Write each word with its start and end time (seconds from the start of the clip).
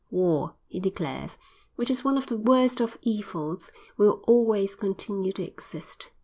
"War," 0.09 0.55
he 0.65 0.79
declares, 0.79 1.37
"which 1.75 1.91
is 1.91 2.03
one 2.03 2.17
of 2.17 2.25
the 2.25 2.35
worst 2.35 2.81
of 2.81 2.97
evils, 3.03 3.69
will 3.97 4.23
always 4.25 4.75
continue 4.75 5.31
to 5.33 5.43
exist. 5.43 6.09